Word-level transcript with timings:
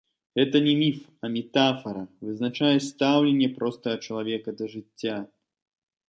Гэта 0.37 0.59
не 0.67 0.71
міф, 0.77 1.01
а 1.25 1.29
метафара, 1.33 2.01
вызначае 2.29 2.73
стаўленне 2.85 3.49
простага 3.59 3.97
чалавека 4.07 4.49
да 4.63 4.71
жыцця. 4.73 5.19